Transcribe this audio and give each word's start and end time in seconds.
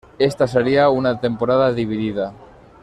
Esta 0.17 0.47
sería 0.47 0.89
una 0.89 1.19
temporada 1.19 1.71
dividida. 1.73 2.33